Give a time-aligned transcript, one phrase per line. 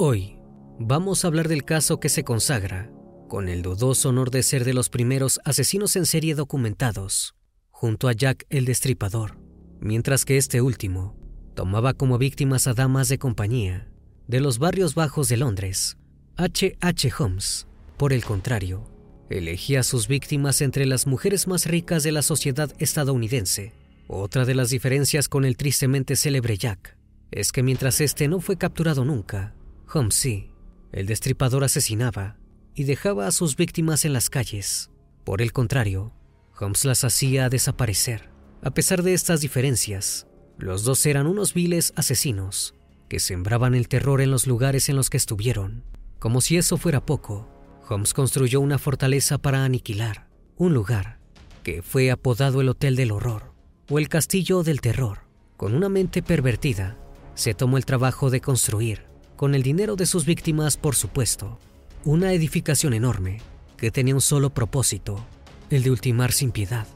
[0.00, 0.36] Hoy
[0.78, 2.88] vamos a hablar del caso que se consagra
[3.26, 7.34] con el dudoso honor de ser de los primeros asesinos en serie documentados,
[7.72, 9.40] junto a Jack el Destripador,
[9.80, 11.16] mientras que este último
[11.56, 13.88] tomaba como víctimas a damas de compañía
[14.28, 15.96] de los barrios bajos de Londres.
[16.36, 16.76] H.
[16.80, 17.12] H.
[17.18, 18.88] Holmes, por el contrario,
[19.30, 23.72] elegía a sus víctimas entre las mujeres más ricas de la sociedad estadounidense.
[24.06, 26.96] Otra de las diferencias con el tristemente célebre Jack
[27.32, 29.56] es que mientras este no fue capturado nunca,
[29.92, 30.50] Holmes sí,
[30.92, 32.36] el destripador asesinaba
[32.74, 34.90] y dejaba a sus víctimas en las calles.
[35.24, 36.12] Por el contrario,
[36.58, 38.30] Holmes las hacía desaparecer.
[38.62, 40.26] A pesar de estas diferencias,
[40.58, 42.74] los dos eran unos viles asesinos
[43.08, 45.84] que sembraban el terror en los lugares en los que estuvieron.
[46.18, 47.48] Como si eso fuera poco,
[47.88, 51.18] Holmes construyó una fortaleza para aniquilar, un lugar
[51.62, 53.54] que fue apodado el Hotel del Horror
[53.88, 55.20] o el Castillo del Terror.
[55.56, 56.98] Con una mente pervertida,
[57.34, 59.07] se tomó el trabajo de construir,
[59.38, 61.60] con el dinero de sus víctimas por supuesto,
[62.04, 63.40] una edificación enorme
[63.76, 65.24] que tenía un solo propósito,
[65.70, 66.88] el de ultimar sin piedad.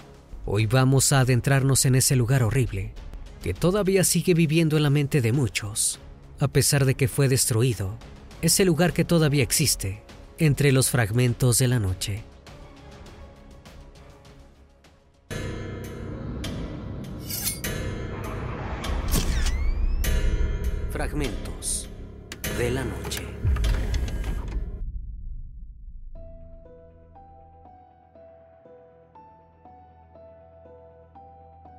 [0.45, 2.95] Hoy vamos a adentrarnos en ese lugar horrible
[3.45, 6.01] que todavía sigue viviendo en la mente de muchos,
[6.41, 7.97] a pesar de que fue destruido,
[8.43, 10.03] ese lugar que todavía existe
[10.39, 12.25] entre los fragmentos de la noche.
[20.91, 21.82] Fragmentos
[22.71, 23.23] la noche.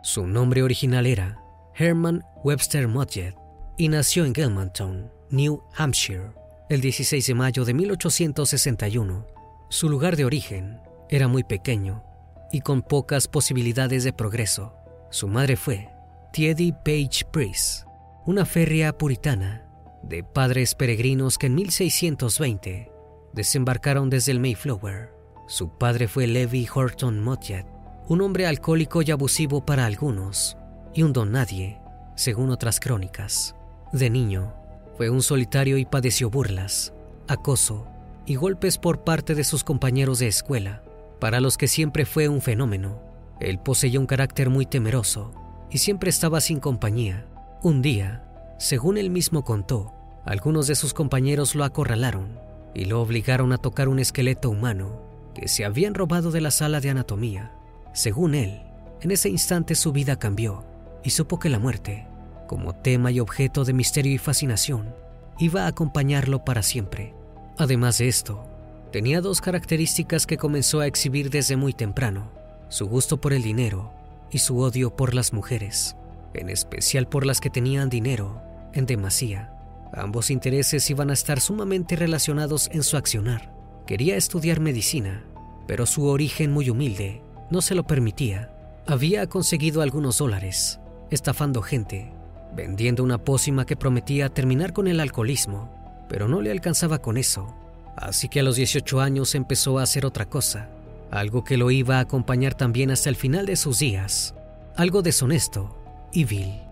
[0.02, 1.40] Su nombre original era
[1.76, 3.36] Herman Webster Mudgett
[3.78, 6.32] y nació en Gelmantown, New Hampshire,
[6.70, 9.26] el 16 de mayo de 1861.
[9.70, 12.04] Su lugar de origen era muy pequeño
[12.52, 14.76] y con pocas posibilidades de progreso.
[15.10, 15.90] Su madre fue
[16.32, 17.88] Tiedy Page Priest,
[18.26, 19.73] una férrea puritana
[20.04, 22.92] de padres peregrinos que en 1620
[23.34, 25.14] desembarcaron desde el Mayflower.
[25.48, 27.66] Su padre fue Levi Horton Mudgett,
[28.08, 30.58] un hombre alcohólico y abusivo para algunos,
[30.94, 31.80] y un don nadie,
[32.16, 33.56] según otras crónicas.
[33.92, 34.54] De niño,
[34.98, 36.94] fue un solitario y padeció burlas,
[37.28, 37.88] acoso
[38.26, 40.84] y golpes por parte de sus compañeros de escuela,
[41.20, 43.02] para los que siempre fue un fenómeno.
[43.40, 45.34] Él poseía un carácter muy temeroso
[45.72, 47.26] y siempre estaba sin compañía.
[47.62, 48.24] Un día,
[48.64, 49.94] según él mismo contó,
[50.24, 52.40] algunos de sus compañeros lo acorralaron
[52.74, 55.02] y lo obligaron a tocar un esqueleto humano
[55.36, 57.52] que se habían robado de la sala de anatomía.
[57.92, 58.62] Según él,
[59.02, 60.64] en ese instante su vida cambió
[61.04, 62.08] y supo que la muerte,
[62.48, 64.96] como tema y objeto de misterio y fascinación,
[65.40, 67.14] iba a acompañarlo para siempre.
[67.58, 68.46] Además de esto,
[68.94, 72.32] tenía dos características que comenzó a exhibir desde muy temprano,
[72.70, 73.92] su gusto por el dinero
[74.32, 75.98] y su odio por las mujeres,
[76.34, 79.54] en especial por las que tenían dinero en demasía.
[79.94, 83.54] Ambos intereses iban a estar sumamente relacionados en su accionar.
[83.86, 85.24] Quería estudiar medicina,
[85.68, 88.50] pero su origen muy humilde no se lo permitía.
[88.88, 90.80] Había conseguido algunos dólares,
[91.12, 92.12] estafando gente,
[92.56, 95.70] vendiendo una pócima que prometía terminar con el alcoholismo,
[96.10, 97.56] pero no le alcanzaba con eso.
[97.96, 100.70] Así que a los 18 años empezó a hacer otra cosa,
[101.12, 104.34] algo que lo iba a acompañar también hasta el final de sus días,
[104.76, 105.78] algo deshonesto
[106.12, 106.63] y vil.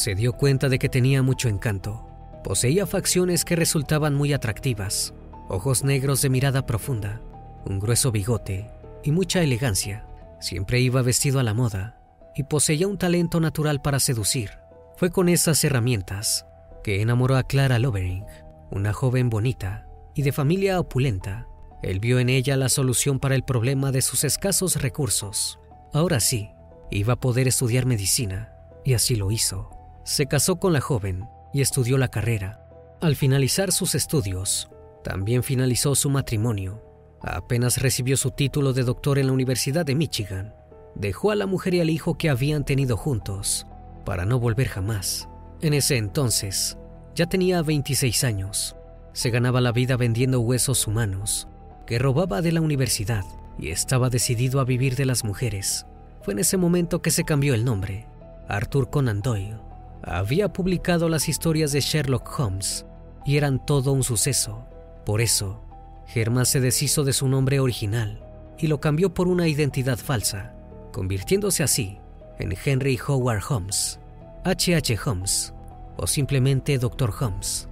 [0.00, 2.06] Se dio cuenta de que tenía mucho encanto.
[2.42, 5.12] Poseía facciones que resultaban muy atractivas,
[5.46, 7.20] ojos negros de mirada profunda,
[7.66, 8.70] un grueso bigote
[9.04, 10.06] y mucha elegancia.
[10.40, 12.00] Siempre iba vestido a la moda
[12.34, 14.52] y poseía un talento natural para seducir.
[14.96, 16.46] Fue con esas herramientas
[16.82, 18.24] que enamoró a Clara Lovering,
[18.70, 21.46] una joven bonita y de familia opulenta.
[21.82, 25.60] Él vio en ella la solución para el problema de sus escasos recursos.
[25.92, 26.52] Ahora sí,
[26.90, 29.79] iba a poder estudiar medicina, y así lo hizo.
[30.04, 32.66] Se casó con la joven y estudió la carrera.
[33.00, 34.70] Al finalizar sus estudios,
[35.02, 36.82] también finalizó su matrimonio.
[37.22, 40.54] Apenas recibió su título de doctor en la Universidad de Michigan,
[40.94, 43.66] dejó a la mujer y al hijo que habían tenido juntos
[44.04, 45.28] para no volver jamás.
[45.60, 46.78] En ese entonces,
[47.14, 48.76] ya tenía 26 años.
[49.12, 51.48] Se ganaba la vida vendiendo huesos humanos,
[51.86, 53.24] que robaba de la universidad
[53.58, 55.84] y estaba decidido a vivir de las mujeres.
[56.22, 58.06] Fue en ese momento que se cambió el nombre.
[58.48, 59.69] Arthur Conan Doyle
[60.02, 62.86] había publicado las historias de Sherlock Holmes
[63.24, 64.66] y eran todo un suceso.
[65.04, 65.62] Por eso,
[66.06, 68.24] Germán se deshizo de su nombre original
[68.58, 70.54] y lo cambió por una identidad falsa,
[70.92, 71.98] convirtiéndose así
[72.38, 74.00] en Henry Howard Holmes,
[74.44, 74.74] H.H.
[74.74, 74.98] H.
[75.04, 75.54] Holmes
[75.96, 77.12] o simplemente Dr.
[77.20, 77.68] Holmes.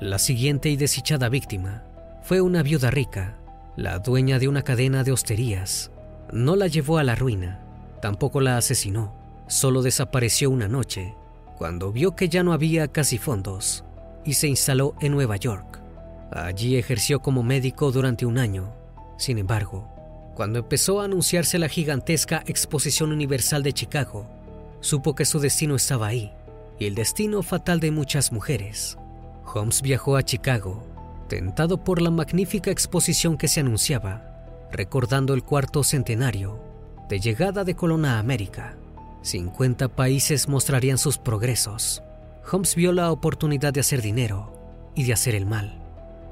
[0.00, 1.84] La siguiente y desdichada víctima
[2.22, 3.38] fue una viuda rica,
[3.76, 5.90] la dueña de una cadena de hosterías.
[6.32, 7.60] No la llevó a la ruina,
[8.00, 9.14] tampoco la asesinó.
[9.48, 11.14] solo desapareció una noche,
[11.56, 13.84] cuando vio que ya no había casi fondos,
[14.24, 15.80] y se instaló en Nueva York.
[16.30, 18.72] Allí ejerció como médico durante un año.
[19.16, 19.88] Sin embargo,
[20.34, 24.26] cuando empezó a anunciarse la gigantesca Exposición Universal de Chicago,
[24.80, 26.32] supo que su destino estaba ahí,
[26.78, 28.98] y el destino fatal de muchas mujeres.
[29.46, 30.84] Holmes viajó a Chicago,
[31.28, 36.60] tentado por la magnífica exposición que se anunciaba, recordando el cuarto centenario
[37.08, 38.76] de llegada de Colón a América.
[39.26, 42.02] 50 países mostrarían sus progresos.
[42.50, 44.52] Holmes vio la oportunidad de hacer dinero
[44.94, 45.82] y de hacer el mal.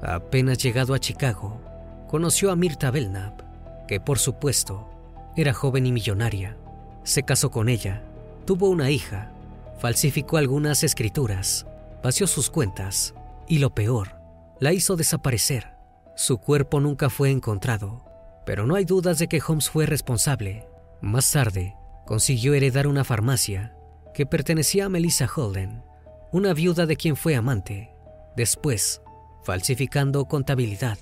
[0.01, 1.59] Apenas llegado a Chicago,
[2.07, 3.41] conoció a Mirta Belknap,
[3.87, 4.89] que por supuesto
[5.35, 6.55] era joven y millonaria.
[7.03, 8.01] Se casó con ella,
[8.45, 9.31] tuvo una hija,
[9.77, 11.65] falsificó algunas escrituras,
[12.01, 13.13] vació sus cuentas
[13.47, 14.21] y lo peor,
[14.61, 15.75] la hizo desaparecer.
[16.15, 18.05] Su cuerpo nunca fue encontrado,
[18.45, 20.65] pero no hay dudas de que Holmes fue responsable.
[21.01, 23.75] Más tarde, consiguió heredar una farmacia
[24.13, 25.83] que pertenecía a Melissa Holden,
[26.31, 27.93] una viuda de quien fue amante.
[28.35, 29.01] Después,
[29.43, 30.97] falsificando contabilidad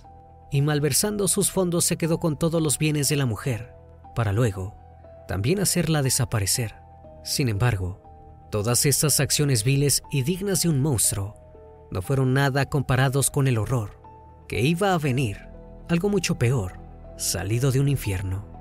[0.51, 3.73] y malversando sus fondos, se quedó con todos los bienes de la mujer,
[4.15, 4.75] para luego
[5.27, 6.75] también hacerla desaparecer.
[7.23, 11.35] Sin embargo, todas estas acciones viles y dignas de un monstruo
[11.91, 14.01] no fueron nada comparados con el horror
[14.47, 15.47] que iba a venir,
[15.89, 16.79] algo mucho peor,
[17.17, 18.52] salido de un infierno.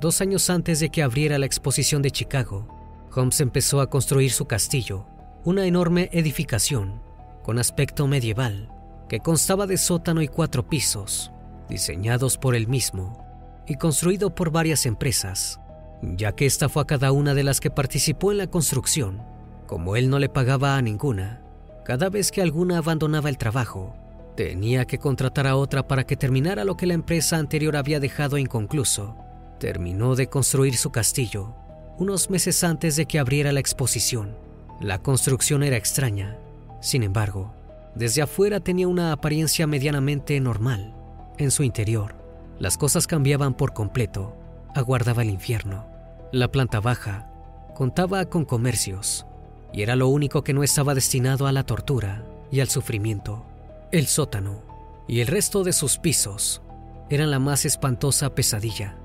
[0.00, 2.68] Dos años antes de que abriera la exposición de Chicago,
[3.12, 5.06] Holmes empezó a construir su castillo,
[5.44, 7.02] una enorme edificación
[7.42, 8.70] con aspecto medieval
[9.08, 11.32] que constaba de sótano y cuatro pisos,
[11.68, 13.26] diseñados por él mismo
[13.66, 15.58] y construido por varias empresas,
[16.02, 19.22] ya que esta fue a cada una de las que participó en la construcción.
[19.66, 21.42] Como él no le pagaba a ninguna,
[21.84, 23.96] cada vez que alguna abandonaba el trabajo,
[24.36, 28.38] tenía que contratar a otra para que terminara lo que la empresa anterior había dejado
[28.38, 29.27] inconcluso.
[29.58, 31.54] Terminó de construir su castillo
[31.98, 34.36] unos meses antes de que abriera la exposición.
[34.80, 36.38] La construcción era extraña.
[36.80, 37.52] Sin embargo,
[37.96, 40.94] desde afuera tenía una apariencia medianamente normal.
[41.38, 42.14] En su interior,
[42.60, 44.36] las cosas cambiaban por completo.
[44.76, 45.86] Aguardaba el infierno.
[46.30, 47.28] La planta baja
[47.74, 49.26] contaba con comercios
[49.72, 53.44] y era lo único que no estaba destinado a la tortura y al sufrimiento.
[53.90, 54.62] El sótano
[55.08, 56.62] y el resto de sus pisos
[57.10, 58.96] eran la más espantosa pesadilla.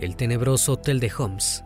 [0.00, 1.62] El tenebroso hotel de Holmes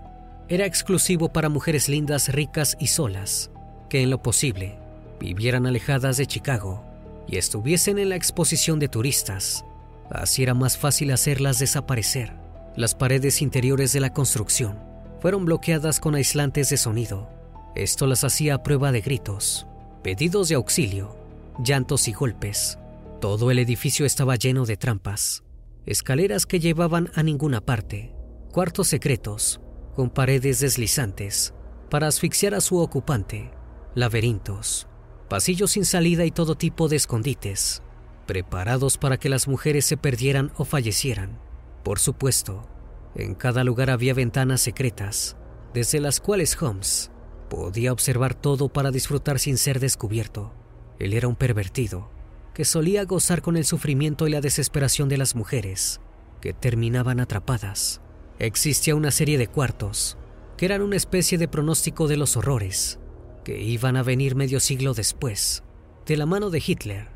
[0.49, 3.53] era exclusivo para mujeres lindas, ricas y solas,
[3.89, 4.77] que en lo posible
[5.21, 6.85] vivieran alejadas de Chicago
[7.29, 9.65] y estuviesen en la exposición de turistas.
[10.11, 12.33] Así era más fácil hacerlas desaparecer.
[12.75, 14.81] Las paredes interiores de la construcción
[15.21, 17.31] fueron bloqueadas con aislantes de sonido.
[17.77, 19.69] Esto las hacía a prueba de gritos,
[20.03, 21.17] pedidos de auxilio,
[21.63, 22.81] llantos y golpes.
[23.21, 25.45] Todo el edificio estaba lleno de trampas,
[25.87, 28.14] escaleras que llevaban a ninguna parte,
[28.55, 29.61] cuartos secretos
[29.97, 31.53] con paredes deslizantes
[31.91, 33.51] para asfixiar a su ocupante,
[33.97, 34.87] laberintos,
[35.29, 37.83] pasillos sin salida y todo tipo de escondites,
[38.27, 41.41] preparados para que las mujeres se perdieran o fallecieran.
[41.83, 42.69] Por supuesto,
[43.17, 45.37] en cada lugar había ventanas secretas,
[45.73, 47.11] desde las cuales Holmes
[47.51, 50.55] podía observar todo para disfrutar sin ser descubierto.
[51.01, 52.09] Él era un pervertido,
[52.55, 56.01] que solía gozar con el sufrimiento y la desesperación de las mujeres,
[56.41, 58.01] que terminaban atrapadas
[58.47, 60.17] existía una serie de cuartos
[60.57, 62.99] que eran una especie de pronóstico de los horrores
[63.45, 65.63] que iban a venir medio siglo después.
[66.07, 67.09] De la mano de Hitler,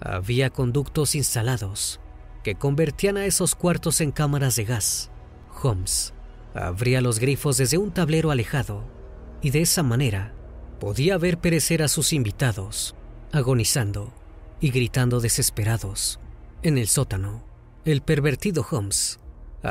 [0.00, 2.00] había conductos instalados
[2.42, 5.10] que convertían a esos cuartos en cámaras de gas.
[5.62, 6.12] Holmes
[6.54, 8.84] abría los grifos desde un tablero alejado
[9.42, 10.34] y de esa manera
[10.80, 12.94] podía ver perecer a sus invitados,
[13.32, 14.12] agonizando
[14.60, 16.20] y gritando desesperados.
[16.62, 17.42] En el sótano,
[17.84, 19.20] el pervertido Holmes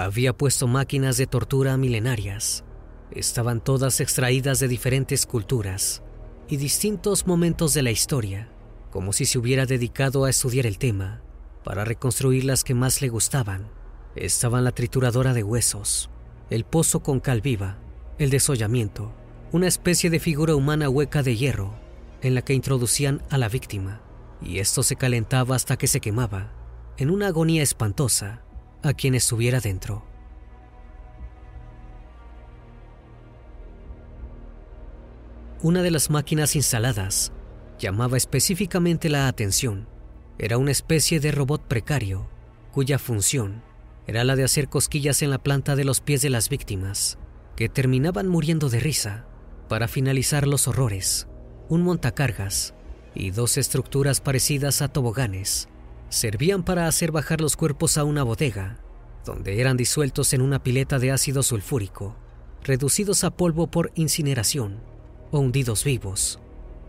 [0.03, 2.63] había puesto máquinas de tortura milenarias.
[3.11, 6.03] Estaban todas extraídas de diferentes culturas
[6.49, 8.49] y distintos momentos de la historia,
[8.91, 11.21] como si se hubiera dedicado a estudiar el tema
[11.63, 13.67] para reconstruir las que más le gustaban.
[14.15, 16.09] Estaban la trituradora de huesos,
[16.49, 17.77] el pozo con cal viva,
[18.19, 19.13] el desollamiento,
[19.51, 21.75] una especie de figura humana hueca de hierro
[22.21, 24.01] en la que introducían a la víctima,
[24.41, 26.53] y esto se calentaba hasta que se quemaba,
[26.97, 28.44] en una agonía espantosa
[28.85, 30.05] a quien estuviera dentro.
[35.61, 37.31] Una de las máquinas instaladas
[37.79, 39.87] llamaba específicamente la atención.
[40.37, 42.29] Era una especie de robot precario,
[42.71, 43.63] cuya función
[44.05, 47.17] era la de hacer cosquillas en la planta de los pies de las víctimas,
[47.55, 49.25] que terminaban muriendo de risa.
[49.67, 51.27] Para finalizar los horrores,
[51.69, 52.75] un montacargas
[53.15, 55.69] y dos estructuras parecidas a toboganes
[56.09, 58.79] servían para hacer bajar los cuerpos a una bodega,
[59.25, 62.15] donde eran disueltos en una pileta de ácido sulfúrico,
[62.63, 64.81] reducidos a polvo por incineración
[65.31, 66.39] o hundidos vivos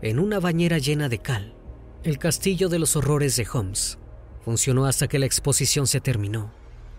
[0.01, 1.55] en una bañera llena de cal.
[2.03, 3.97] El castillo de los horrores de Holmes
[4.45, 6.51] funcionó hasta que la exposición se terminó.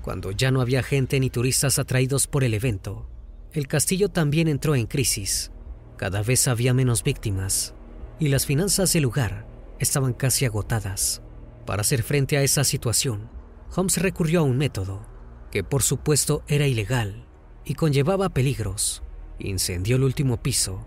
[0.03, 3.09] Cuando ya no había gente ni turistas atraídos por el evento,
[3.53, 5.53] el castillo también entró en crisis.
[5.97, 7.75] Cada vez había menos víctimas
[8.19, 9.47] y las finanzas del lugar
[9.79, 11.23] estaban casi agotadas.
[11.69, 13.29] Para hacer frente a esa situación,
[13.77, 15.03] Holmes recurrió a un método
[15.51, 17.27] que por supuesto era ilegal
[17.63, 19.03] y conllevaba peligros.
[19.39, 20.87] Incendió el último piso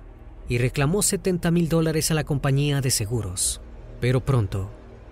[0.49, 3.61] y reclamó 70 mil dólares a la compañía de seguros.
[3.99, 4.71] Pero pronto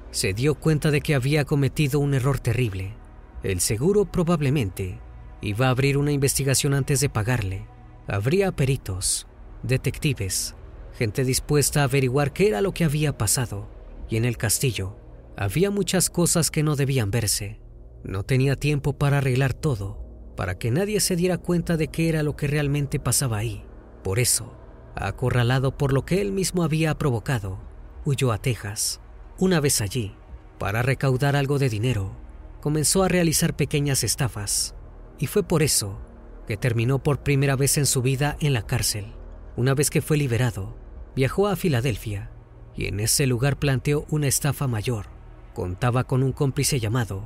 [0.10, 2.96] se dio cuenta de que había cometido un error terrible.
[3.44, 5.00] El seguro probablemente
[5.40, 7.68] iba a abrir una investigación antes de pagarle.
[8.08, 9.28] Habría peritos,
[9.62, 10.56] detectives,
[10.98, 13.70] gente dispuesta a averiguar qué era lo que había pasado.
[14.10, 14.96] Y en el castillo
[15.40, 17.62] había muchas cosas que no debían verse.
[18.04, 22.24] No tenía tiempo para arreglar todo, para que nadie se diera cuenta de qué era
[22.24, 23.64] lo que realmente pasaba ahí.
[24.04, 24.60] Por eso,
[24.96, 27.62] acorralado por lo que él mismo había provocado,
[28.04, 29.00] huyó a Texas.
[29.38, 30.14] Una vez allí,
[30.58, 32.18] para recaudar algo de dinero,
[32.60, 34.76] comenzó a realizar pequeñas estafas,
[35.20, 36.02] y fue por eso
[36.48, 39.14] que terminó por primera vez en su vida en la cárcel.
[39.56, 40.76] Una vez que fue liberado,
[41.16, 42.30] viajó a Filadelfia
[42.76, 45.19] y en ese lugar planteó una estafa mayor.
[45.60, 47.22] Contaba con un cómplice llamado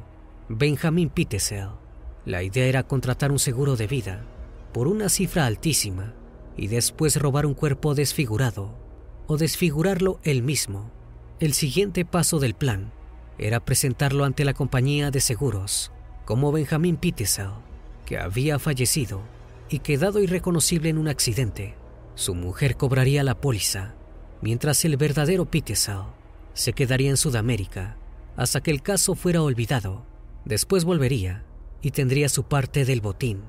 [0.49, 1.67] Benjamin Pitesel.
[2.25, 4.25] La idea era contratar un seguro de vida
[4.73, 6.15] por una cifra altísima
[6.57, 8.73] y después robar un cuerpo desfigurado
[9.27, 10.89] o desfigurarlo él mismo.
[11.39, 12.91] El siguiente paso del plan
[13.37, 15.91] era presentarlo ante la compañía de seguros
[16.25, 17.51] como Benjamin Pitesel,
[18.03, 19.21] que había fallecido
[19.69, 21.75] y quedado irreconocible en un accidente.
[22.15, 23.93] Su mujer cobraría la póliza,
[24.41, 26.01] mientras el verdadero Pitesel
[26.55, 27.97] se quedaría en Sudamérica
[28.35, 30.05] hasta que el caso fuera olvidado.
[30.45, 31.45] Después volvería
[31.81, 33.41] y tendría su parte del botín,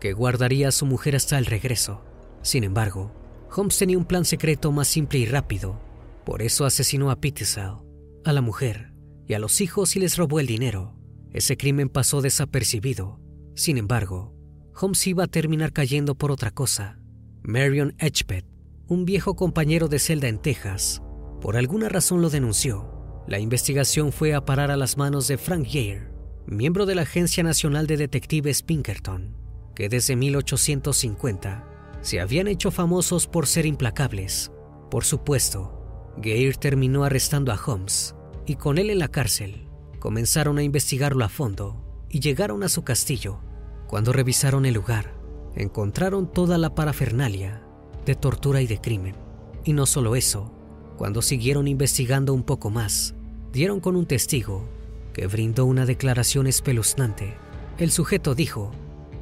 [0.00, 2.02] que guardaría a su mujer hasta el regreso.
[2.42, 3.12] Sin embargo,
[3.54, 5.80] Holmes tenía un plan secreto más simple y rápido.
[6.24, 7.78] Por eso asesinó a Pitesal,
[8.24, 8.92] a la mujer
[9.26, 10.94] y a los hijos y les robó el dinero.
[11.32, 13.20] Ese crimen pasó desapercibido.
[13.54, 14.34] Sin embargo,
[14.78, 16.98] Holmes iba a terminar cayendo por otra cosa.
[17.42, 18.46] Marion Edgepeth,
[18.88, 21.02] un viejo compañero de celda en Texas,
[21.40, 22.95] por alguna razón lo denunció.
[23.26, 26.12] La investigación fue a parar a las manos de Frank Yair,
[26.46, 29.36] miembro de la Agencia Nacional de Detectives Pinkerton,
[29.74, 34.52] que desde 1850 se habían hecho famosos por ser implacables.
[34.92, 38.14] Por supuesto, Geir terminó arrestando a Holmes
[38.46, 39.68] y con él en la cárcel
[39.98, 43.40] comenzaron a investigarlo a fondo y llegaron a su castillo.
[43.88, 45.18] Cuando revisaron el lugar,
[45.56, 47.66] encontraron toda la parafernalia
[48.04, 49.16] de tortura y de crimen.
[49.64, 50.52] Y no solo eso,
[50.96, 53.15] cuando siguieron investigando un poco más,
[53.56, 54.64] dieron con un testigo
[55.12, 57.34] que brindó una declaración espeluznante.
[57.78, 58.70] El sujeto dijo,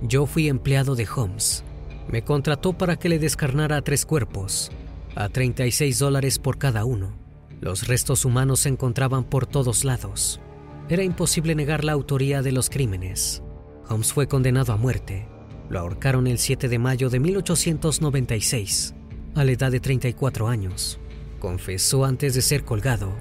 [0.03, 1.65] yo fui empleado de Holmes
[2.09, 4.71] me contrató para que le descarnara tres cuerpos,
[5.15, 7.13] a 36 dólares por cada uno.
[7.61, 10.41] Los restos humanos se encontraban por todos lados.
[10.89, 13.43] Era imposible negar la autoría de los crímenes.
[13.89, 15.27] Holmes fue condenado a muerte.
[15.71, 18.95] Lo ahorcaron el 7 de mayo de 1896,
[19.35, 20.99] a la edad de 34 años.
[21.39, 23.15] Confesó antes de ser colgado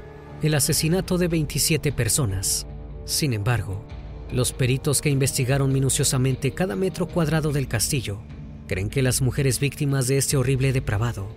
[0.43, 2.67] el asesinato de 27 personas.
[3.05, 3.81] Sin embargo,
[4.29, 8.19] los peritos que investigaron minuciosamente cada metro cuadrado del castillo
[8.67, 11.29] creen que las mujeres víctimas de este horrible depravado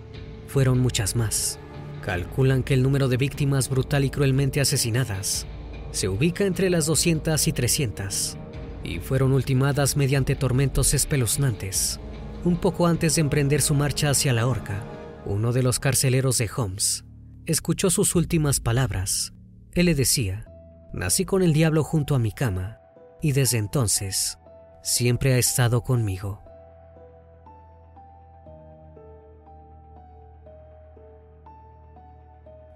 [0.47, 1.57] fueron muchas más.
[2.03, 5.45] Calculan que el número de víctimas brutal y cruelmente asesinadas
[5.91, 8.37] se ubica entre las 200 y 300
[8.83, 12.01] y fueron ultimadas mediante tormentos espeluznantes.
[12.43, 14.83] Un poco antes de emprender su marcha hacia la horca,
[15.25, 17.06] uno de los carceleros de Holmes
[17.47, 19.33] escuchó sus últimas palabras.
[19.73, 20.45] Él le decía,
[20.93, 22.79] nací con el diablo junto a mi cama
[23.21, 24.37] y desde entonces
[24.83, 26.43] siempre ha estado conmigo.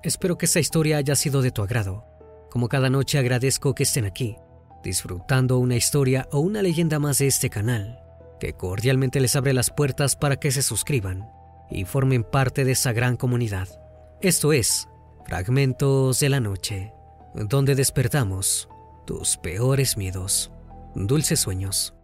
[0.03, 2.05] Espero que esta historia haya sido de tu agrado.
[2.49, 4.37] Como cada noche agradezco que estén aquí,
[4.83, 7.99] disfrutando una historia o una leyenda más de este canal,
[8.39, 11.29] que cordialmente les abre las puertas para que se suscriban
[11.69, 13.80] y formen parte de esa gran comunidad.
[14.21, 14.87] Esto es
[15.25, 16.93] Fragmentos de la Noche,
[17.33, 18.69] donde despertamos
[19.07, 20.51] tus peores miedos.
[20.93, 21.95] Dulces sueños.